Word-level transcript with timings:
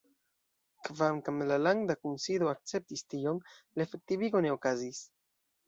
Kvankam 0.87 1.43
la 1.51 1.57
landa 1.65 1.97
kunsido 1.99 2.49
akceptis 2.53 3.07
tion, 3.13 3.45
la 3.77 3.87
efektivigo 3.89 4.45
ne 4.49 4.57
okazis. 4.59 5.07